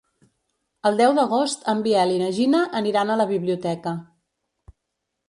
El 0.89 0.95
deu 1.01 1.11
d'agost 1.19 1.67
en 1.73 1.83
Biel 1.87 2.13
i 2.13 2.17
na 2.21 2.29
Gina 2.37 2.63
aniran 2.79 3.13
a 3.13 3.19
la 3.21 3.29
biblioteca. 3.33 3.95